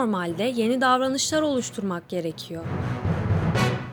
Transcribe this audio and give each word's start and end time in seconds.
normalde 0.00 0.42
yeni 0.42 0.80
davranışlar 0.80 1.42
oluşturmak 1.42 2.08
gerekiyor. 2.08 2.64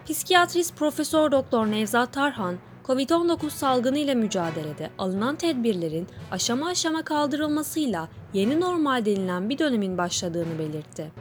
Psikiyatrist 0.05 0.75
Profesör 0.75 1.31
Doktor 1.31 1.67
Nevzat 1.67 2.13
Tarhan, 2.13 2.55
COVID-19 2.85 3.49
salgını 3.49 3.97
ile 3.97 4.15
mücadelede 4.15 4.89
alınan 4.97 5.35
tedbirlerin 5.35 6.07
aşama 6.31 6.67
aşama 6.67 7.01
kaldırılmasıyla 7.01 8.09
yeni 8.33 8.61
normal 8.61 9.05
denilen 9.05 9.49
bir 9.49 9.57
dönemin 9.57 9.97
başladığını 9.97 10.59
belirtti. 10.59 11.11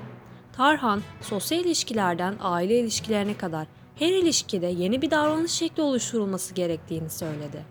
Tarhan, 0.53 1.03
sosyal 1.21 1.61
ilişkilerden 1.61 2.35
aile 2.41 2.81
ilişkilerine 2.81 3.37
kadar 3.37 3.67
her 3.95 4.13
ilişkide 4.13 4.67
yeni 4.67 5.03
bir 5.03 5.11
davranış 5.11 5.53
şekli 5.53 5.83
oluşturulması 5.83 6.55
gerektiğini 6.55 7.11
söyledi. 7.11 7.65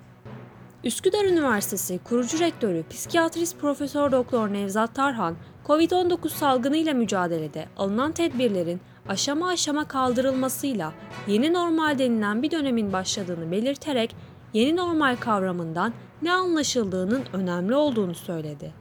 Üsküdar 0.84 1.26
Üniversitesi 1.26 2.00
kurucu 2.04 2.40
rektörü 2.40 2.84
psikiyatrist 2.90 3.60
Profesör 3.60 4.12
Doktor 4.12 4.54
Nevzat 4.54 4.96
Tarhan, 4.96 5.36
COVID-19 5.68 6.30
salgını 6.30 6.78
ile 6.78 6.94
mücadelede 6.94 7.66
alınan 7.78 8.12
tedbirlerin 8.12 8.82
aşama 9.08 9.48
aşama 9.48 9.88
kaldırılmasıyla 9.88 10.94
yeni 11.28 11.54
normal 11.54 12.00
denilen 12.00 12.44
bir 12.44 12.52
dönemin 12.52 12.94
başladığını 12.94 13.52
belirterek 13.52 14.16
yeni 14.54 14.76
normal 14.76 15.16
kavramından 15.16 15.94
ne 16.22 16.34
anlaşıldığının 16.34 17.24
önemli 17.34 17.76
olduğunu 17.76 18.16
söyledi. 18.16 18.74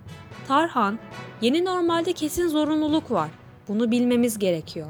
Tarhan, 0.48 0.98
yeni 1.40 1.64
normalde 1.64 2.12
kesin 2.12 2.48
zorunluluk 2.48 3.10
var. 3.10 3.30
Bunu 3.68 3.90
bilmemiz 3.90 4.38
gerekiyor. 4.38 4.88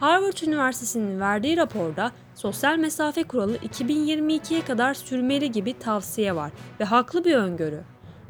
Harvard 0.00 0.38
Üniversitesi'nin 0.46 1.20
verdiği 1.20 1.56
raporda 1.56 2.12
sosyal 2.34 2.78
mesafe 2.78 3.22
kuralı 3.22 3.56
2022'ye 3.56 4.64
kadar 4.64 4.94
sürmeli 4.94 5.50
gibi 5.52 5.78
tavsiye 5.78 6.36
var 6.36 6.52
ve 6.80 6.84
haklı 6.84 7.24
bir 7.24 7.34
öngörü. 7.34 7.80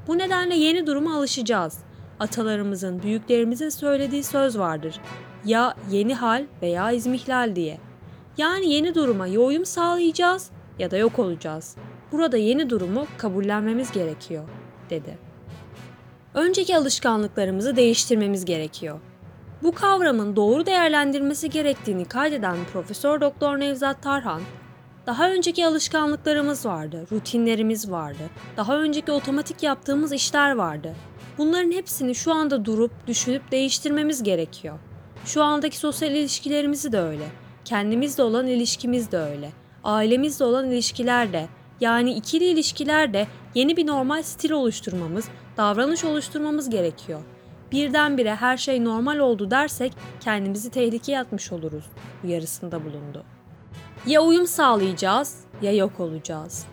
Bu 0.07 0.19
nedenle 0.19 0.55
yeni 0.55 0.87
duruma 0.87 1.17
alışacağız. 1.17 1.79
Atalarımızın, 2.21 3.03
büyüklerimizin 3.03 3.69
söylediği 3.69 4.23
söz 4.23 4.59
vardır. 4.59 5.01
Ya 5.45 5.75
yeni 5.91 6.15
hal 6.15 6.45
veya 6.63 6.93
izmihlal 6.93 7.57
diye. 7.57 7.79
Yani 8.39 8.71
yeni 8.71 8.95
duruma 8.95 9.27
ya 9.27 9.41
uyum 9.41 9.67
sağlayacağız 9.67 10.51
ya 10.79 10.91
da 10.91 10.97
yok 10.97 11.19
olacağız. 11.19 11.77
Burada 12.13 12.37
yeni 12.37 12.71
durumu 12.71 13.07
kabullenmemiz 13.19 13.93
gerekiyor, 13.93 14.45
dedi. 14.91 15.19
Önceki 16.35 16.77
alışkanlıklarımızı 16.77 17.77
değiştirmemiz 17.77 18.45
gerekiyor. 18.45 19.01
Bu 19.63 19.73
kavramın 19.73 20.37
doğru 20.37 20.67
değerlendirmesi 20.67 21.51
gerektiğini 21.51 22.05
kaydeden 22.05 22.57
Profesör 22.73 23.21
Doktor 23.21 23.61
Nevzat 23.61 24.03
Tarhan, 24.03 24.43
daha 25.07 25.31
önceki 25.31 25.67
alışkanlıklarımız 25.67 26.67
vardı, 26.67 27.07
rutinlerimiz 27.13 27.91
vardı, 27.91 28.31
daha 28.57 28.79
önceki 28.79 29.13
otomatik 29.13 29.63
yaptığımız 29.63 30.13
işler 30.13 30.55
vardı. 30.55 30.95
Bunların 31.39 31.73
hepsini 31.73 32.15
şu 32.15 32.33
anda 32.33 32.65
durup 32.65 33.07
düşünüp 33.07 33.53
değiştirmemiz 33.53 34.23
gerekiyor. 34.23 34.79
Şu 35.25 35.43
andaki 35.43 35.79
sosyal 35.79 36.13
ilişkilerimizi 36.13 36.93
de 36.93 37.01
öyle. 37.01 37.29
Kendimizle 37.65 38.23
olan 38.23 38.47
ilişkimiz 38.47 39.13
de 39.13 39.19
öyle. 39.19 39.51
Ailemizle 39.85 40.45
olan 40.45 40.71
ilişkiler 40.71 41.33
de, 41.33 41.49
yani 41.81 42.13
ikili 42.13 42.45
ilişkiler 42.45 43.13
de 43.13 43.27
yeni 43.55 43.77
bir 43.77 43.87
normal 43.87 44.23
stil 44.23 44.51
oluşturmamız, 44.51 45.29
davranış 45.57 46.05
oluşturmamız 46.05 46.71
gerekiyor 46.71 47.21
birdenbire 47.73 48.35
her 48.35 48.57
şey 48.57 48.85
normal 48.85 49.19
oldu 49.19 49.51
dersek 49.51 49.93
kendimizi 50.21 50.71
tehlikeye 50.71 51.21
atmış 51.21 51.53
oluruz 51.53 51.85
uyarısında 52.25 52.85
bulundu. 52.85 53.25
Ya 54.07 54.21
uyum 54.23 54.47
sağlayacağız 54.47 55.37
ya 55.63 55.73
yok 55.73 56.01
olacağız. 56.01 56.67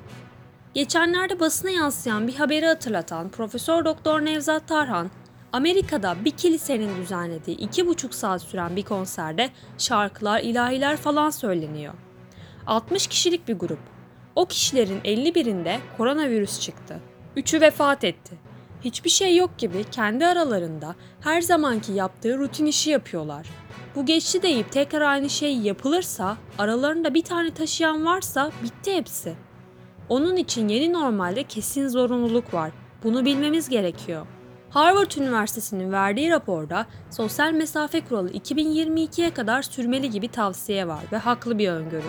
Geçenlerde 0.73 1.39
basına 1.39 1.71
yansıyan 1.71 2.27
bir 2.27 2.35
haberi 2.35 2.65
hatırlatan 2.65 3.29
Profesör 3.29 3.85
Doktor 3.85 4.21
Nevzat 4.21 4.67
Tarhan, 4.67 5.09
Amerika'da 5.53 6.25
bir 6.25 6.31
kilisenin 6.31 6.97
düzenlediği 6.97 7.57
iki 7.57 7.87
buçuk 7.87 8.15
saat 8.15 8.41
süren 8.41 8.75
bir 8.75 8.83
konserde 8.83 9.49
şarkılar, 9.77 10.41
ilahiler 10.41 10.97
falan 10.97 11.29
söyleniyor. 11.29 11.93
60 12.67 13.07
kişilik 13.07 13.47
bir 13.47 13.53
grup. 13.53 13.79
O 14.35 14.45
kişilerin 14.45 14.99
51'inde 15.01 15.77
koronavirüs 15.97 16.59
çıktı. 16.59 16.99
Üçü 17.35 17.61
vefat 17.61 18.03
etti. 18.03 18.35
Hiçbir 18.81 19.09
şey 19.09 19.35
yok 19.35 19.57
gibi 19.57 19.83
kendi 19.91 20.25
aralarında 20.25 20.95
her 21.21 21.41
zamanki 21.41 21.91
yaptığı 21.91 22.37
rutin 22.37 22.65
işi 22.65 22.89
yapıyorlar. 22.89 23.47
Bu 23.95 24.05
geçti 24.05 24.41
deyip 24.41 24.71
tekrar 24.71 25.01
aynı 25.01 25.29
şey 25.29 25.57
yapılırsa, 25.57 26.37
aralarında 26.57 27.13
bir 27.13 27.23
tane 27.23 27.53
taşıyan 27.53 28.05
varsa 28.05 28.51
bitti 28.63 28.95
hepsi. 28.95 29.48
Onun 30.09 30.35
için 30.35 30.67
yeni 30.67 30.93
normalde 30.93 31.43
kesin 31.43 31.87
zorunluluk 31.87 32.53
var. 32.53 32.71
Bunu 33.03 33.25
bilmemiz 33.25 33.69
gerekiyor. 33.69 34.27
Harvard 34.69 35.11
Üniversitesi'nin 35.11 35.91
verdiği 35.91 36.29
raporda 36.29 36.85
sosyal 37.09 37.51
mesafe 37.51 38.01
kuralı 38.01 38.31
2022'ye 38.31 39.29
kadar 39.29 39.61
sürmeli 39.61 40.09
gibi 40.09 40.27
tavsiye 40.27 40.87
var 40.87 41.03
ve 41.11 41.17
haklı 41.17 41.57
bir 41.57 41.69
öngörü. 41.69 42.07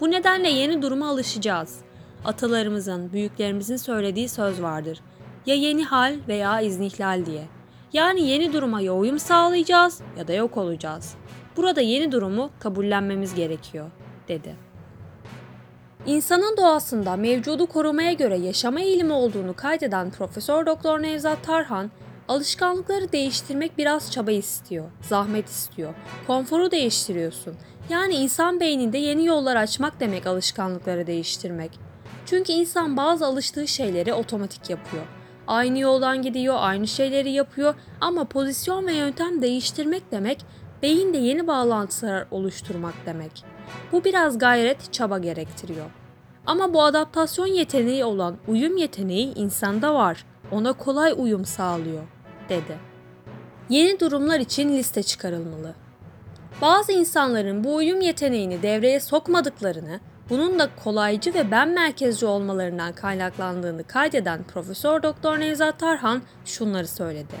Bu 0.00 0.10
nedenle 0.10 0.48
yeni 0.48 0.82
duruma 0.82 1.08
alışacağız. 1.08 1.78
Atalarımızın, 2.24 3.12
büyüklerimizin 3.12 3.76
söylediği 3.76 4.28
söz 4.28 4.62
vardır 4.62 5.00
ya 5.46 5.54
yeni 5.54 5.84
hal 5.84 6.16
veya 6.28 6.60
iznihlal 6.60 7.26
diye. 7.26 7.44
Yani 7.92 8.26
yeni 8.26 8.52
duruma 8.52 8.80
ya 8.80 8.94
uyum 8.94 9.18
sağlayacağız 9.18 10.00
ya 10.18 10.28
da 10.28 10.32
yok 10.32 10.56
olacağız. 10.56 11.14
Burada 11.56 11.80
yeni 11.80 12.12
durumu 12.12 12.50
kabullenmemiz 12.58 13.34
gerekiyor, 13.34 13.90
dedi. 14.28 14.56
İnsanın 16.06 16.56
doğasında 16.56 17.16
mevcudu 17.16 17.66
korumaya 17.66 18.12
göre 18.12 18.36
yaşama 18.38 18.80
eğilimi 18.80 19.12
olduğunu 19.12 19.56
kaydeden 19.56 20.10
Profesör 20.10 20.66
Doktor 20.66 21.02
Nevzat 21.02 21.44
Tarhan, 21.44 21.90
alışkanlıkları 22.28 23.12
değiştirmek 23.12 23.78
biraz 23.78 24.12
çaba 24.12 24.30
istiyor, 24.30 24.84
zahmet 25.02 25.48
istiyor. 25.48 25.94
Konforu 26.26 26.70
değiştiriyorsun. 26.70 27.54
Yani 27.88 28.14
insan 28.14 28.60
beyninde 28.60 28.98
yeni 28.98 29.26
yollar 29.26 29.56
açmak 29.56 30.00
demek 30.00 30.26
alışkanlıkları 30.26 31.06
değiştirmek. 31.06 31.70
Çünkü 32.26 32.52
insan 32.52 32.96
bazı 32.96 33.26
alıştığı 33.26 33.68
şeyleri 33.68 34.14
otomatik 34.14 34.70
yapıyor. 34.70 35.04
Aynı 35.46 35.78
yoldan 35.78 36.22
gidiyor, 36.22 36.56
aynı 36.58 36.88
şeyleri 36.88 37.30
yapıyor 37.30 37.74
ama 38.00 38.24
pozisyon 38.24 38.86
ve 38.86 38.92
yöntem 38.92 39.42
değiştirmek 39.42 40.12
demek 40.12 40.44
beyinde 40.82 41.18
yeni 41.18 41.46
bağlantılar 41.46 42.26
oluşturmak 42.30 42.94
demek. 43.06 43.53
Bu 43.92 44.04
biraz 44.04 44.38
gayret, 44.38 44.92
çaba 44.92 45.18
gerektiriyor. 45.18 45.86
Ama 46.46 46.74
bu 46.74 46.82
adaptasyon 46.82 47.46
yeteneği 47.46 48.04
olan 48.04 48.36
uyum 48.48 48.76
yeteneği 48.76 49.34
insanda 49.34 49.94
var. 49.94 50.24
Ona 50.50 50.72
kolay 50.72 51.14
uyum 51.16 51.44
sağlıyor, 51.44 52.02
dedi. 52.48 52.78
Yeni 53.68 54.00
durumlar 54.00 54.40
için 54.40 54.68
liste 54.68 55.02
çıkarılmalı. 55.02 55.74
Bazı 56.62 56.92
insanların 56.92 57.64
bu 57.64 57.74
uyum 57.74 58.00
yeteneğini 58.00 58.62
devreye 58.62 59.00
sokmadıklarını 59.00 60.00
bunun 60.30 60.58
da 60.58 60.68
kolaycı 60.84 61.34
ve 61.34 61.50
ben 61.50 61.68
merkezci 61.68 62.26
olmalarından 62.26 62.92
kaynaklandığını 62.92 63.84
kaydeden 63.84 64.42
Profesör 64.44 65.02
Doktor 65.02 65.40
Nevzat 65.40 65.78
Tarhan 65.78 66.22
şunları 66.44 66.88
söyledi. 66.88 67.34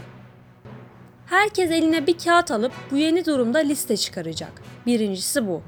Herkes 1.26 1.70
eline 1.70 2.06
bir 2.06 2.18
kağıt 2.18 2.50
alıp 2.50 2.72
bu 2.90 2.96
yeni 2.96 3.24
durumda 3.24 3.58
liste 3.58 3.96
çıkaracak. 3.96 4.52
Birincisi 4.86 5.48
bu. 5.48 5.62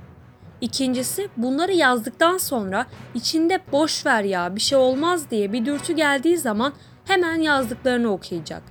İkincisi 0.66 1.28
bunları 1.36 1.72
yazdıktan 1.72 2.38
sonra 2.38 2.86
içinde 3.14 3.60
boş 3.72 4.06
ver 4.06 4.22
ya 4.22 4.56
bir 4.56 4.60
şey 4.60 4.78
olmaz 4.78 5.30
diye 5.30 5.52
bir 5.52 5.66
dürtü 5.66 5.92
geldiği 5.92 6.38
zaman 6.38 6.72
hemen 7.04 7.34
yazdıklarını 7.34 8.12
okuyacak. 8.12 8.62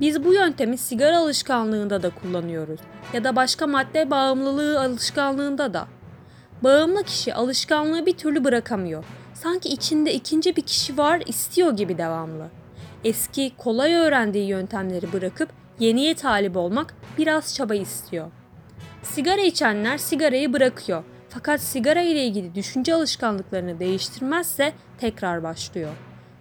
Biz 0.00 0.24
bu 0.24 0.34
yöntemi 0.34 0.78
sigara 0.78 1.18
alışkanlığında 1.18 2.02
da 2.02 2.10
kullanıyoruz 2.10 2.80
ya 3.12 3.24
da 3.24 3.36
başka 3.36 3.66
madde 3.66 4.10
bağımlılığı 4.10 4.80
alışkanlığında 4.80 5.74
da. 5.74 5.86
Bağımlı 6.62 7.02
kişi 7.02 7.34
alışkanlığı 7.34 8.06
bir 8.06 8.16
türlü 8.16 8.44
bırakamıyor. 8.44 9.04
Sanki 9.34 9.68
içinde 9.68 10.14
ikinci 10.14 10.56
bir 10.56 10.62
kişi 10.62 10.98
var 10.98 11.22
istiyor 11.26 11.76
gibi 11.76 11.98
devamlı. 11.98 12.46
Eski, 13.04 13.52
kolay 13.58 13.94
öğrendiği 13.94 14.48
yöntemleri 14.48 15.12
bırakıp 15.12 15.48
yeniye 15.78 16.14
talip 16.14 16.56
olmak 16.56 16.94
biraz 17.18 17.54
çaba 17.54 17.74
istiyor. 17.74 18.30
Sigara 19.02 19.40
içenler 19.40 19.98
sigarayı 19.98 20.52
bırakıyor. 20.52 21.04
Fakat 21.34 21.60
sigara 21.60 22.02
ile 22.02 22.24
ilgili 22.24 22.54
düşünce 22.54 22.94
alışkanlıklarını 22.94 23.80
değiştirmezse 23.80 24.72
tekrar 24.98 25.42
başlıyor. 25.42 25.90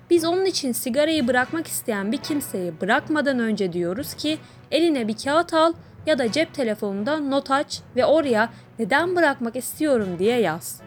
Biz 0.10 0.26
onun 0.26 0.46
için 0.46 0.72
sigarayı 0.72 1.28
bırakmak 1.28 1.68
isteyen 1.68 2.12
bir 2.12 2.18
kimseyi 2.18 2.82
bırakmadan 2.82 3.40
önce 3.40 3.74
diyoruz 3.74 4.14
ki 4.14 4.38
eline 4.72 5.08
bir 5.08 5.18
kağıt 5.18 5.54
al 5.54 5.74
ya 6.06 6.18
da 6.18 6.32
cep 6.32 6.54
telefonunda 6.54 7.20
not 7.20 7.52
aç 7.52 7.82
ve 7.96 8.06
oraya 8.06 8.50
neden 8.80 9.16
bırakmak 9.16 9.56
istiyorum 9.56 10.10
diye 10.20 10.40
yaz. 10.40 10.82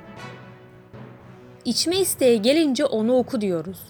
İçme 1.64 1.96
isteği 1.96 2.42
gelince 2.42 2.84
onu 2.84 3.16
oku 3.16 3.40
diyoruz. 3.40 3.80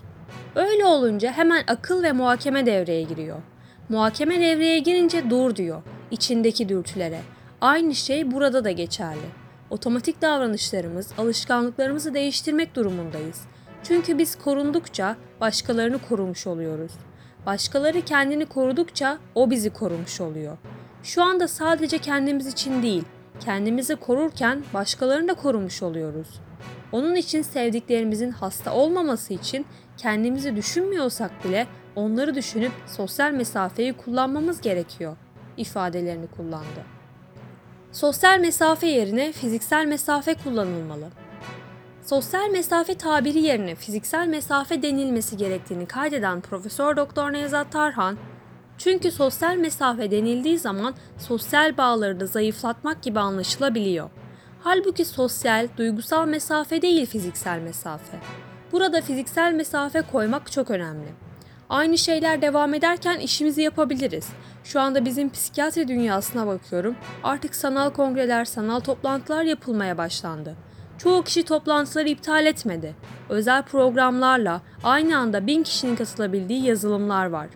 Öyle 0.54 0.84
olunca 0.84 1.32
hemen 1.32 1.64
akıl 1.66 2.02
ve 2.02 2.12
muhakeme 2.12 2.66
devreye 2.66 3.02
giriyor. 3.02 3.38
Muhakeme 3.88 4.40
devreye 4.40 4.78
girince 4.78 5.30
dur 5.30 5.56
diyor 5.56 5.82
içindeki 6.10 6.68
dürtülere. 6.68 7.20
Aynı 7.60 7.94
şey 7.94 8.32
burada 8.32 8.64
da 8.64 8.70
geçerli. 8.70 9.43
Otomatik 9.74 10.22
davranışlarımız, 10.22 11.12
alışkanlıklarımızı 11.18 12.14
değiştirmek 12.14 12.74
durumundayız. 12.76 13.40
Çünkü 13.82 14.18
biz 14.18 14.38
korundukça 14.38 15.16
başkalarını 15.40 15.98
korumuş 15.98 16.46
oluyoruz. 16.46 16.92
Başkaları 17.46 18.00
kendini 18.00 18.46
korudukça 18.46 19.18
o 19.34 19.50
bizi 19.50 19.70
korumuş 19.70 20.20
oluyor. 20.20 20.58
Şu 21.02 21.22
anda 21.22 21.48
sadece 21.48 21.98
kendimiz 21.98 22.46
için 22.46 22.82
değil, 22.82 23.04
kendimizi 23.40 23.96
korurken 23.96 24.64
başkalarını 24.74 25.28
da 25.28 25.34
korumuş 25.34 25.82
oluyoruz. 25.82 26.40
Onun 26.92 27.14
için 27.14 27.42
sevdiklerimizin 27.42 28.30
hasta 28.30 28.74
olmaması 28.74 29.34
için 29.34 29.66
kendimizi 29.96 30.56
düşünmüyorsak 30.56 31.44
bile 31.44 31.66
onları 31.96 32.34
düşünüp 32.34 32.72
sosyal 32.86 33.32
mesafeyi 33.32 33.92
kullanmamız 33.92 34.60
gerekiyor 34.60 35.16
ifadelerini 35.56 36.26
kullandı. 36.26 36.93
Sosyal 37.94 38.38
mesafe 38.38 38.86
yerine 38.86 39.32
fiziksel 39.32 39.86
mesafe 39.86 40.34
kullanılmalı. 40.34 41.08
Sosyal 42.02 42.50
mesafe 42.50 42.94
tabiri 42.94 43.38
yerine 43.38 43.74
fiziksel 43.74 44.26
mesafe 44.26 44.82
denilmesi 44.82 45.36
gerektiğini 45.36 45.86
kaydeden 45.86 46.40
Profesör 46.40 46.96
Doktor 46.96 47.32
Nevzat 47.32 47.72
Tarhan, 47.72 48.16
çünkü 48.78 49.10
sosyal 49.10 49.56
mesafe 49.56 50.10
denildiği 50.10 50.58
zaman 50.58 50.94
sosyal 51.18 51.76
bağları 51.76 52.20
da 52.20 52.26
zayıflatmak 52.26 53.02
gibi 53.02 53.20
anlaşılabiliyor. 53.20 54.10
Halbuki 54.62 55.04
sosyal, 55.04 55.68
duygusal 55.76 56.26
mesafe 56.26 56.82
değil 56.82 57.06
fiziksel 57.06 57.58
mesafe. 57.58 58.18
Burada 58.72 59.00
fiziksel 59.00 59.52
mesafe 59.52 60.02
koymak 60.02 60.52
çok 60.52 60.70
önemli. 60.70 61.23
Aynı 61.70 61.98
şeyler 61.98 62.42
devam 62.42 62.74
ederken 62.74 63.18
işimizi 63.18 63.62
yapabiliriz. 63.62 64.28
Şu 64.64 64.80
anda 64.80 65.04
bizim 65.04 65.30
psikiyatri 65.30 65.88
dünyasına 65.88 66.46
bakıyorum. 66.46 66.96
Artık 67.24 67.54
sanal 67.54 67.90
kongreler, 67.90 68.44
sanal 68.44 68.80
toplantılar 68.80 69.44
yapılmaya 69.44 69.98
başlandı. 69.98 70.56
Çoğu 70.98 71.22
kişi 71.22 71.42
toplantıları 71.42 72.08
iptal 72.08 72.46
etmedi. 72.46 72.94
Özel 73.28 73.62
programlarla 73.62 74.60
aynı 74.84 75.18
anda 75.18 75.46
bin 75.46 75.62
kişinin 75.62 75.96
katılabildiği 75.96 76.64
yazılımlar 76.64 77.26
var. 77.26 77.46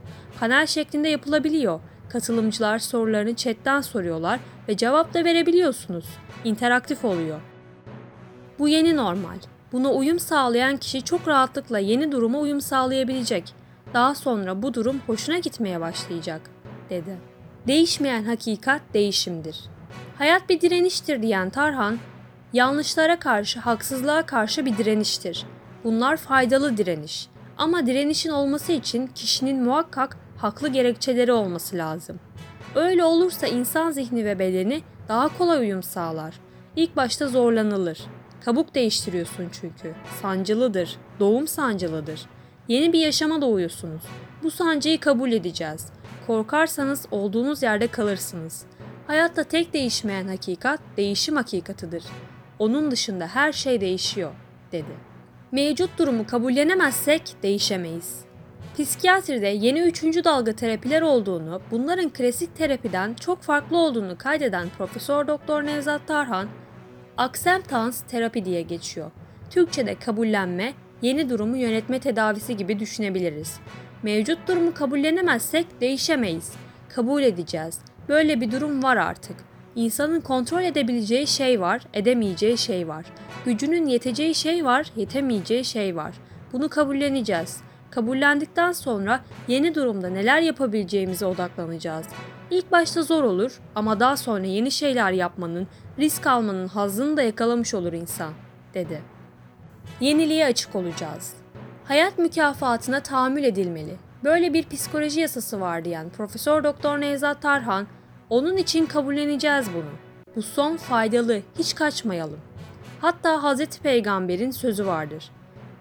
Panel 0.41 0.67
şeklinde 0.67 1.09
yapılabiliyor. 1.09 1.81
Katılımcılar 2.09 2.79
sorularını 2.79 3.37
chatten 3.37 3.81
soruyorlar 3.81 4.41
ve 4.69 4.77
cevap 4.77 5.15
da 5.15 5.25
verebiliyorsunuz. 5.25 6.05
İnteraktif 6.45 7.05
oluyor. 7.05 7.41
Bu 8.59 8.69
yeni 8.69 8.97
normal. 8.97 9.39
Buna 9.73 9.93
uyum 9.93 10.19
sağlayan 10.19 10.77
kişi 10.77 11.03
çok 11.03 11.29
rahatlıkla 11.29 11.79
yeni 11.79 12.13
duruma 12.13 12.39
uyum 12.39 12.61
sağlayabilecek. 12.61 13.58
Daha 13.95 14.15
sonra 14.15 14.63
bu 14.63 14.75
durum 14.75 15.01
hoşuna 15.07 15.39
gitmeye 15.39 15.81
başlayacak, 15.81 16.41
dedi. 16.91 17.17
Değişmeyen 17.67 18.25
hakikat 18.25 18.83
değişimdir. 18.95 19.61
Hayat 20.19 20.49
bir 20.49 20.61
direniştir 20.61 21.23
diyen 21.23 21.51
Tarhan, 21.51 21.99
yanlışlara 22.53 23.19
karşı, 23.19 23.61
haksızlığa 23.61 24.27
karşı 24.27 24.67
bir 24.67 24.79
direniştir. 24.79 25.47
Bunlar 25.85 26.17
faydalı 26.17 26.77
direniş. 26.77 27.29
Ama 27.59 27.87
direnişin 27.87 28.31
olması 28.31 28.73
için 28.73 29.07
kişinin 29.07 29.63
muhakkak 29.63 30.17
haklı 30.37 30.69
gerekçeleri 30.69 31.33
olması 31.33 31.77
lazım. 31.77 32.21
Öyle 32.75 33.05
olursa 33.05 33.47
insan 33.47 33.91
zihni 33.91 34.25
ve 34.25 34.39
bedeni 34.39 34.83
daha 35.09 35.39
kolay 35.39 35.59
uyum 35.59 35.83
sağlar. 35.83 36.41
İlk 36.77 36.97
başta 36.97 37.29
zorlanılır. 37.29 37.99
Kabuk 38.45 38.75
değiştiriyorsun 38.75 39.49
çünkü. 39.61 39.95
Sancılıdır. 40.23 40.97
Doğum 41.21 41.49
sancılıdır. 41.49 42.21
Yeni 42.69 42.93
bir 42.93 42.99
yaşama 42.99 43.43
doğuyorsunuz. 43.43 44.03
Bu 44.43 44.51
sancıyı 44.51 45.01
kabul 45.01 45.33
edeceğiz. 45.33 45.87
Korkarsanız 46.27 47.07
olduğunuz 47.11 47.63
yerde 47.63 47.87
kalırsınız. 47.87 48.67
Hayatta 49.07 49.45
tek 49.45 49.73
değişmeyen 49.73 50.29
hakikat 50.29 50.81
değişim 50.97 51.37
hakikatıdır. 51.37 52.05
Onun 52.59 52.91
dışında 52.91 53.27
her 53.27 53.53
şey 53.53 53.81
değişiyor, 53.81 54.33
dedi. 54.73 55.09
Mevcut 55.53 55.99
durumu 55.99 56.27
kabullenemezsek 56.27 57.23
değişemeyiz. 57.43 58.21
Psikiyatride 58.79 59.47
yeni 59.47 59.81
üçüncü 59.81 60.25
dalga 60.25 60.53
terapiler 60.53 61.03
olduğunu, 61.03 61.61
bunların 61.71 62.11
klasik 62.11 62.57
terapiden 62.57 63.15
çok 63.15 63.43
farklı 63.43 63.77
olduğunu 63.77 64.19
kaydeden 64.19 64.69
Profesör 64.79 65.27
Doktor 65.27 65.63
Nevzat 65.63 66.07
Tarhan, 66.07 66.49
Acceptance 67.17 67.97
terapi 68.09 68.45
diye 68.45 68.63
geçiyor. 68.63 69.11
Türkçe'de 69.51 69.95
kabullenme, 69.95 70.75
yeni 71.03 71.31
durumu 71.31 71.57
yönetme 71.57 71.99
tedavisi 71.99 72.57
gibi 72.57 72.79
düşünebiliriz. 72.79 73.61
Mevcut 74.03 74.49
durumu 74.49 74.75
kabullenemezsek 74.75 75.81
değişemeyiz. 75.81 76.53
Kabul 76.89 77.23
edeceğiz. 77.23 77.79
Böyle 78.09 78.41
bir 78.41 78.51
durum 78.51 78.83
var 78.83 78.97
artık. 78.97 79.37
İnsanın 79.75 80.21
kontrol 80.21 80.63
edebileceği 80.63 81.27
şey 81.27 81.61
var, 81.61 81.83
edemeyeceği 81.95 82.59
şey 82.59 82.89
var. 82.89 83.05
Gücünün 83.45 83.87
yeteceği 83.87 84.35
şey 84.35 84.65
var, 84.65 84.87
yetemeyeceği 84.97 85.65
şey 85.65 85.97
var. 85.97 86.15
Bunu 86.53 86.69
kabulleneceğiz. 86.69 87.61
Kabullendikten 87.91 88.73
sonra 88.73 89.21
yeni 89.49 89.75
durumda 89.75 90.09
neler 90.09 90.41
yapabileceğimize 90.41 91.27
odaklanacağız. 91.27 92.07
İlk 92.51 92.73
başta 92.73 93.03
zor 93.03 93.25
olur 93.25 93.61
ama 93.75 94.01
daha 94.01 94.17
sonra 94.17 94.47
yeni 94.47 94.71
şeyler 94.71 95.13
yapmanın, 95.13 95.67
risk 95.99 96.27
almanın 96.27 96.69
hazzını 96.69 97.17
da 97.17 97.23
yakalamış 97.23 97.75
olur 97.75 97.93
insan, 97.93 98.33
dedi. 98.75 99.18
Yeniliğe 100.01 100.47
açık 100.47 100.75
olacağız. 100.77 101.35
Hayat 101.85 102.19
mükafatına 102.19 103.01
tahammül 103.01 103.45
edilmeli. 103.45 103.97
Böyle 104.25 104.55
bir 104.55 104.69
psikoloji 104.69 105.21
yasası 105.21 105.61
var 105.61 105.85
diyen 105.85 106.11
Profesör 106.11 106.65
Doktor 106.65 107.01
Nevzat 107.01 107.43
Tarhan, 107.43 107.87
onun 108.31 108.57
için 108.57 108.87
kabulleneceğiz 108.87 109.67
bunu. 109.75 109.91
Bu 110.37 110.43
son 110.43 110.77
faydalı, 110.77 111.41
hiç 111.59 111.75
kaçmayalım. 111.75 112.41
Hatta 113.01 113.43
Hazreti 113.43 113.81
Peygamber'in 113.81 114.51
sözü 114.51 114.87
vardır. 114.87 115.31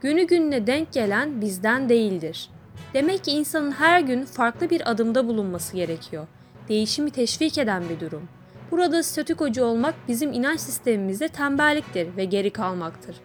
Günü 0.02 0.24
gününe 0.24 0.68
denk 0.68 0.94
gelen 0.94 1.42
bizden 1.42 1.90
değildir. 1.90 2.50
Demek 2.94 3.24
ki 3.24 3.32
insanın 3.32 3.72
her 3.72 4.00
gün 4.00 4.26
farklı 4.26 4.70
bir 4.70 4.92
adımda 4.92 5.28
bulunması 5.28 5.76
gerekiyor. 5.76 6.28
Değişimi 6.70 7.12
teşvik 7.12 7.58
eden 7.58 7.84
bir 7.90 8.00
durum. 8.00 8.30
Burada 8.72 9.04
statükocu 9.04 9.64
olmak 9.64 9.96
bizim 10.08 10.34
inanç 10.34 10.60
sistemimizde 10.60 11.28
tembelliktir 11.28 12.18
ve 12.18 12.26
geri 12.26 12.50
kalmaktır. 12.50 13.16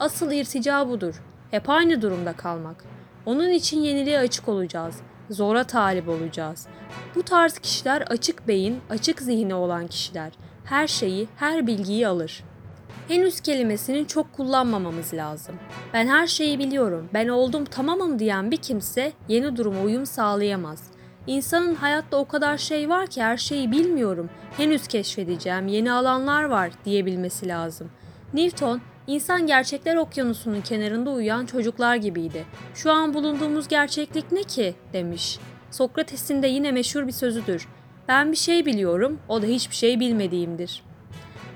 Asıl 0.00 0.32
irtica 0.32 0.88
budur. 0.88 1.22
Hep 1.50 1.70
aynı 1.70 2.02
durumda 2.02 2.32
kalmak. 2.32 2.84
Onun 3.26 3.50
için 3.50 3.80
yeniliğe 3.80 4.18
açık 4.18 4.48
olacağız. 4.48 4.96
Zora 5.30 5.64
talip 5.64 6.08
olacağız. 6.08 6.66
Bu 7.14 7.22
tarz 7.22 7.58
kişiler 7.58 8.02
açık 8.02 8.48
beyin, 8.48 8.80
açık 8.90 9.20
zihni 9.20 9.54
olan 9.54 9.86
kişiler. 9.86 10.32
Her 10.64 10.86
şeyi, 10.86 11.28
her 11.36 11.66
bilgiyi 11.66 12.08
alır. 12.08 12.44
Henüz 13.08 13.40
kelimesini 13.40 14.06
çok 14.06 14.32
kullanmamamız 14.32 15.14
lazım. 15.14 15.54
Ben 15.94 16.06
her 16.06 16.26
şeyi 16.26 16.58
biliyorum, 16.58 17.08
ben 17.14 17.28
oldum 17.28 17.64
tamamım 17.64 18.18
diyen 18.18 18.50
bir 18.50 18.56
kimse 18.56 19.12
yeni 19.28 19.56
duruma 19.56 19.80
uyum 19.80 20.06
sağlayamaz. 20.06 20.82
İnsanın 21.26 21.74
hayatta 21.74 22.16
o 22.16 22.28
kadar 22.28 22.58
şey 22.58 22.88
var 22.88 23.06
ki 23.06 23.22
her 23.22 23.36
şeyi 23.36 23.72
bilmiyorum, 23.72 24.30
henüz 24.56 24.88
keşfedeceğim, 24.88 25.66
yeni 25.66 25.92
alanlar 25.92 26.44
var 26.44 26.70
diyebilmesi 26.84 27.48
lazım. 27.48 27.90
Newton, 28.34 28.80
insan 29.06 29.46
gerçekler 29.46 29.96
okyanusunun 29.96 30.60
kenarında 30.60 31.10
uyuyan 31.10 31.46
çocuklar 31.46 31.96
gibiydi. 31.96 32.44
Şu 32.74 32.92
an 32.92 33.14
bulunduğumuz 33.14 33.68
gerçeklik 33.68 34.32
ne 34.32 34.42
ki 34.42 34.74
demiş. 34.92 35.38
Sokrates'in 35.70 36.42
de 36.42 36.46
yine 36.46 36.72
meşhur 36.72 37.06
bir 37.06 37.12
sözüdür. 37.12 37.68
Ben 38.08 38.32
bir 38.32 38.36
şey 38.36 38.66
biliyorum, 38.66 39.18
o 39.28 39.42
da 39.42 39.46
hiçbir 39.46 39.74
şey 39.74 40.00
bilmediğimdir. 40.00 40.82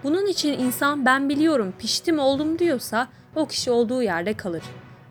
Bunun 0.04 0.26
için 0.26 0.59
insan 0.59 1.04
ben 1.04 1.28
biliyorum, 1.28 1.75
piştim 1.78 2.19
oldum 2.19 2.59
diyorsa 2.59 3.09
o 3.37 3.47
kişi 3.47 3.71
olduğu 3.71 4.02
yerde 4.02 4.35
kalır. 4.35 4.62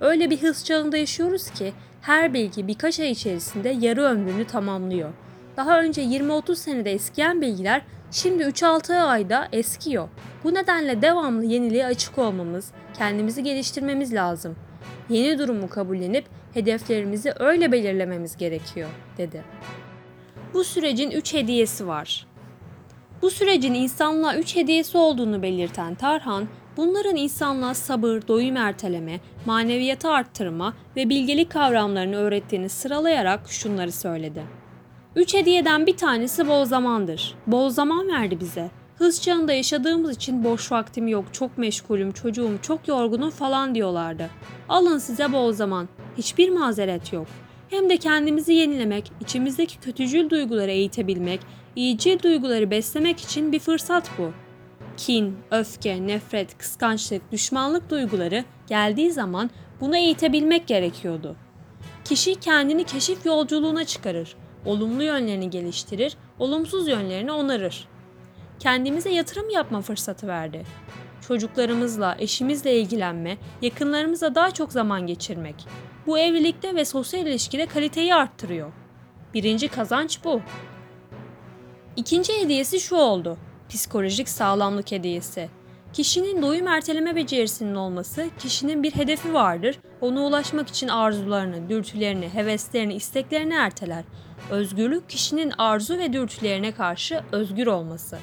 Öyle 0.02 0.30
bir 0.30 0.42
hız 0.42 0.66
çağında 0.66 0.98
yaşıyoruz 0.98 1.50
ki 1.50 1.74
her 2.02 2.34
bilgi 2.34 2.68
birkaç 2.68 3.00
ay 3.00 3.12
içerisinde 3.12 3.70
yarı 3.70 4.04
ömrünü 4.04 4.48
tamamlıyor. 4.48 5.10
Daha 5.60 5.82
önce 5.82 6.04
20-30 6.04 6.56
senede 6.56 6.92
eskiyen 6.92 7.42
bilgiler 7.42 7.82
şimdi 8.12 8.44
3-6 8.44 9.02
ayda 9.02 9.48
eskiyor. 9.52 10.10
Bu 10.44 10.54
nedenle 10.54 11.02
devamlı 11.02 11.46
yeniliğe 11.46 11.86
açık 11.86 12.18
olmamız, 12.18 12.72
kendimizi 12.98 13.44
geliştirmemiz 13.44 14.14
lazım. 14.14 14.56
Yeni 15.10 15.40
durumu 15.40 15.70
kabullenip 15.70 16.26
hedeflerimizi 16.54 17.34
öyle 17.40 17.72
belirlememiz 17.72 18.38
gerekiyor, 18.38 18.90
dedi. 19.18 19.44
Bu 20.54 20.64
sürecin 20.64 21.12
3 21.12 21.34
hediyesi 21.34 21.88
var. 21.88 22.28
Bu 23.22 23.30
sürecin 23.30 23.74
insanlığa 23.74 24.36
3 24.36 24.56
hediyesi 24.56 24.98
olduğunu 24.98 25.42
belirten 25.42 25.96
Tarhan, 25.96 26.48
bunların 26.78 27.16
insanlığa 27.16 27.74
sabır, 27.74 28.28
doyum 28.28 28.58
erteleme, 28.58 29.20
maneviyatı 29.46 30.10
arttırma 30.10 30.74
ve 30.96 31.10
bilgelik 31.10 31.52
kavramlarını 31.52 32.16
öğrettiğini 32.16 32.70
sıralayarak 32.70 33.50
şunları 33.50 33.92
söyledi. 33.92 34.59
Üç 35.16 35.34
hediyeden 35.34 35.86
bir 35.86 35.98
tanesi 35.98 36.48
bol 36.48 36.66
zamandır. 36.66 37.36
Bol 37.48 37.70
zaman 37.70 38.08
verdi 38.08 38.40
bize. 38.40 38.70
Hız 38.96 39.22
çağında 39.22 39.54
yaşadığımız 39.54 40.16
için 40.16 40.44
boş 40.44 40.72
vaktim 40.72 41.08
yok, 41.08 41.26
çok 41.34 41.58
meşgulüm, 41.58 42.12
çocuğum, 42.12 42.52
çok 42.62 42.88
yorgunum 42.88 43.30
falan 43.30 43.76
diyorlardı. 43.76 44.30
Alın 44.70 44.98
size 44.98 45.34
bol 45.34 45.52
zaman. 45.52 45.90
Hiçbir 46.18 46.50
mazeret 46.50 47.14
yok. 47.14 47.28
Hem 47.70 47.90
de 47.90 47.98
kendimizi 47.98 48.54
yenilemek, 48.54 49.12
içimizdeki 49.22 49.80
kötücül 49.80 50.30
duyguları 50.30 50.72
eğitebilmek, 50.72 51.40
iyicil 51.76 52.24
duyguları 52.24 52.72
beslemek 52.72 53.20
için 53.20 53.52
bir 53.52 53.60
fırsat 53.60 54.12
bu. 54.18 54.32
Kin, 54.98 55.38
öfke, 55.52 56.08
nefret, 56.08 56.58
kıskançlık, 56.58 57.32
düşmanlık 57.32 57.90
duyguları 57.90 58.44
geldiği 58.68 59.12
zaman 59.12 59.50
bunu 59.82 59.98
eğitebilmek 59.98 60.68
gerekiyordu. 60.68 61.36
Kişi 62.06 62.36
kendini 62.36 62.84
keşif 62.84 63.26
yolculuğuna 63.26 63.86
çıkarır. 63.86 64.36
Olumlu 64.66 65.04
yönlerini 65.04 65.50
geliştirir, 65.50 66.18
olumsuz 66.40 66.88
yönlerini 66.88 67.32
onarır. 67.32 67.88
Kendimize 68.60 69.10
yatırım 69.10 69.50
yapma 69.50 69.82
fırsatı 69.82 70.28
verdi. 70.28 70.66
Çocuklarımızla, 71.28 72.16
eşimizle 72.20 72.80
ilgilenme, 72.80 73.38
yakınlarımızla 73.62 74.36
daha 74.36 74.52
çok 74.52 74.72
zaman 74.72 75.08
geçirmek. 75.08 75.56
Bu 76.08 76.20
evlilikte 76.20 76.76
ve 76.76 76.86
sosyal 76.86 77.28
ilişkide 77.28 77.66
kaliteyi 77.66 78.16
arttırıyor. 78.16 78.72
Birinci 79.34 79.68
kazanç 79.68 80.20
bu. 80.24 80.42
İkinci 81.96 82.42
hediyesi 82.42 82.80
şu 82.80 82.96
oldu. 82.96 83.38
Psikolojik 83.70 84.30
sağlamlık 84.30 84.92
hediyesi. 84.92 85.50
Kişinin 85.94 86.42
doyum 86.42 86.68
erteleme 86.68 87.16
becerisinin 87.16 87.76
olması, 87.76 88.30
kişinin 88.40 88.84
bir 88.84 88.92
hedefi 88.92 89.34
vardır, 89.34 89.80
ona 90.02 90.26
ulaşmak 90.26 90.68
için 90.70 90.88
arzularını, 90.88 91.70
dürtülerini, 91.70 92.30
heveslerini, 92.34 92.94
isteklerini 92.94 93.54
erteler. 93.54 94.04
Özgürlük 94.52 95.10
kişinin 95.10 95.54
arzu 95.58 95.98
ve 95.98 96.14
dürtülerine 96.14 96.72
karşı 96.72 97.24
özgür 97.32 97.68
olması. 97.68 98.18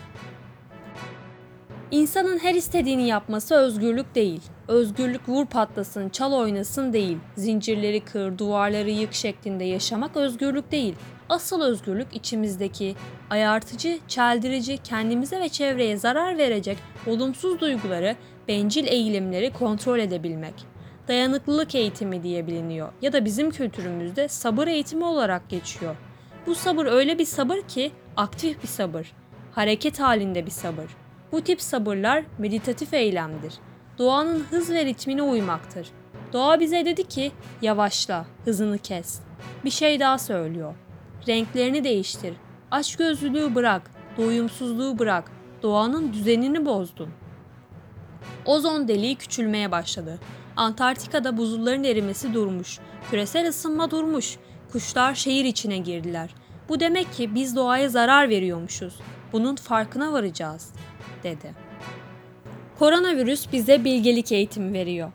İnsanın 1.91 2.39
her 2.39 2.55
istediğini 2.55 3.07
yapması 3.07 3.55
özgürlük 3.55 4.15
değil. 4.15 4.43
Özgürlük 4.69 5.29
vur 5.29 5.47
patlasın, 5.47 6.09
çal 6.09 6.33
oynasın 6.33 6.93
değil. 6.93 7.19
Zincirleri 7.37 8.01
kır, 8.01 8.39
duvarları 8.39 8.91
yık 8.91 9.15
şeklinde 9.15 9.65
yaşamak 9.65 10.17
özgürlük 10.17 10.73
değil. 10.73 10.95
Asıl 11.29 11.63
özgürlük 11.63 12.17
içimizdeki 12.17 12.95
ayartıcı, 13.31 13.99
çeldirici, 14.09 14.79
kendimize 14.85 15.41
ve 15.41 15.49
çevreye 15.49 15.97
zarar 15.97 16.39
verecek 16.39 16.79
olumsuz 17.07 17.61
duyguları, 17.61 18.17
bencil 18.49 18.87
eğilimleri 18.87 19.53
kontrol 19.53 19.99
edebilmek. 19.99 20.55
Dayanıklılık 21.09 21.75
eğitimi 21.75 22.23
diye 22.23 22.47
biliniyor 22.47 22.93
ya 23.03 23.13
da 23.13 23.25
bizim 23.25 23.51
kültürümüzde 23.51 24.29
sabır 24.29 24.69
eğitimi 24.69 25.05
olarak 25.05 25.49
geçiyor. 25.49 25.97
Bu 26.47 26.55
sabır 26.55 26.87
öyle 26.87 27.19
bir 27.19 27.25
sabır 27.25 27.61
ki 27.61 27.93
aktif 28.17 28.63
bir 28.63 28.69
sabır, 28.69 29.13
hareket 29.53 30.01
halinde 30.01 30.47
bir 30.47 30.51
sabır. 30.51 30.97
Bu 31.33 31.41
tip 31.41 31.63
sabırlar 31.63 32.25
meditatif 32.39 32.95
eylemdir. 32.95 33.55
Doğanın 33.99 34.45
hız 34.51 34.71
ve 34.71 34.85
ritmine 34.85 35.23
uymaktır. 35.23 35.89
Doğa 36.33 36.61
bize 36.61 36.85
dedi 36.85 37.09
ki 37.09 37.33
yavaşla, 37.63 38.27
hızını 38.45 38.79
kes. 38.79 39.21
Bir 39.65 39.71
şey 39.71 40.01
daha 40.01 40.19
söylüyor. 40.19 40.75
Renklerini 41.29 41.85
değiştir. 41.85 42.35
Açgözlülüğü 42.71 43.55
bırak, 43.55 43.91
doyumsuzluğu 44.17 44.99
bırak. 44.99 45.33
Doğanın 45.63 46.13
düzenini 46.13 46.67
bozdun. 46.67 47.09
Ozon 48.45 48.89
deliği 48.89 49.17
küçülmeye 49.17 49.71
başladı. 49.71 50.19
Antarktika'da 50.57 51.37
buzulların 51.37 51.85
erimesi 51.85 52.35
durmuş. 52.35 52.79
Küresel 53.11 53.49
ısınma 53.49 53.91
durmuş. 53.91 54.37
Kuşlar 54.73 55.15
şehir 55.15 55.45
içine 55.45 55.79
girdiler. 55.79 56.35
Bu 56.69 56.81
demek 56.81 57.13
ki 57.13 57.35
biz 57.35 57.57
doğaya 57.57 57.89
zarar 57.89 58.29
veriyormuşuz. 58.29 58.95
Bunun 59.33 59.57
farkına 59.57 60.13
varacağız, 60.13 60.73
dedi. 61.23 61.66
Koronavirüs 62.79 63.53
bize 63.53 63.85
bilgelik 63.85 64.33
eğitimi 64.33 64.73
veriyor. 64.73 65.13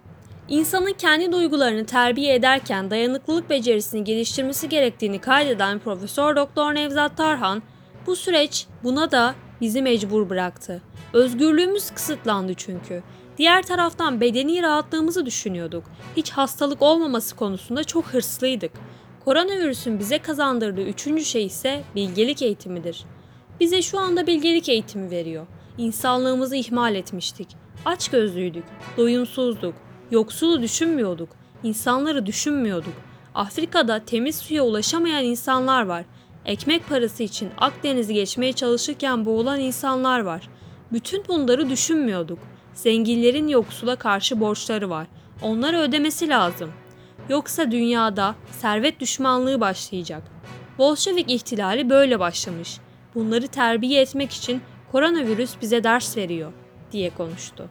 İnsanın 0.47 0.93
kendi 0.93 1.31
duygularını 1.31 1.85
terbiye 1.85 2.35
ederken 2.35 2.91
dayanıklılık 2.91 3.49
becerisini 3.49 4.03
geliştirmesi 4.03 4.69
gerektiğini 4.69 5.19
kaydeden 5.19 5.79
Profesör 5.79 6.35
Doktor 6.35 6.75
Nevzat 6.75 7.17
Tarhan, 7.17 7.63
bu 8.07 8.15
süreç 8.15 8.67
buna 8.83 9.11
da 9.11 9.35
bizi 9.61 9.81
mecbur 9.81 10.29
bıraktı. 10.29 10.81
Özgürlüğümüz 11.13 11.91
kısıtlandı 11.91 12.53
çünkü. 12.53 13.03
Diğer 13.37 13.63
taraftan 13.63 14.21
bedeni 14.21 14.61
rahatlığımızı 14.61 15.25
düşünüyorduk. 15.25 15.83
Hiç 16.17 16.31
hastalık 16.31 16.81
olmaması 16.81 17.35
konusunda 17.35 17.83
çok 17.83 18.05
hırslıydık. 18.05 18.71
Koronavirüsün 19.25 19.99
bize 19.99 20.17
kazandırdığı 20.17 20.83
üçüncü 20.83 21.25
şey 21.25 21.45
ise 21.45 21.83
bilgelik 21.95 22.41
eğitimidir. 22.41 23.05
Bize 23.59 23.81
şu 23.81 23.99
anda 23.99 24.27
bilgelik 24.27 24.69
eğitimi 24.69 25.11
veriyor. 25.11 25.47
İnsanlığımızı 25.81 26.55
ihmal 26.55 26.95
etmiştik. 26.95 27.47
Açgözlüydük, 27.85 28.63
doyumsuzduk, 28.97 29.73
yoksulu 30.11 30.61
düşünmüyorduk, 30.61 31.29
insanları 31.63 32.25
düşünmüyorduk. 32.25 32.93
Afrika'da 33.35 34.05
temiz 34.05 34.35
suya 34.35 34.63
ulaşamayan 34.63 35.23
insanlar 35.23 35.85
var. 35.85 36.05
Ekmek 36.45 36.89
parası 36.89 37.23
için 37.23 37.49
Akdeniz'i 37.57 38.13
geçmeye 38.13 38.53
çalışırken 38.53 39.25
boğulan 39.25 39.59
insanlar 39.59 40.19
var. 40.19 40.49
Bütün 40.91 41.23
bunları 41.27 41.69
düşünmüyorduk. 41.69 42.39
Zenginlerin 42.73 43.47
yoksula 43.47 43.95
karşı 43.95 44.39
borçları 44.39 44.89
var. 44.89 45.07
Onları 45.41 45.77
ödemesi 45.77 46.29
lazım. 46.29 46.71
Yoksa 47.29 47.71
dünyada 47.71 48.35
servet 48.51 48.99
düşmanlığı 48.99 49.61
başlayacak. 49.61 50.23
Bolşevik 50.77 51.31
ihtilali 51.31 51.89
böyle 51.89 52.19
başlamış. 52.19 52.77
Bunları 53.15 53.47
terbiye 53.47 54.01
etmek 54.01 54.31
için 54.31 54.61
koronavirüs 54.91 55.55
bize 55.61 55.83
ders 55.83 56.17
veriyor 56.17 56.51
diye 56.91 57.09
konuştu. 57.09 57.69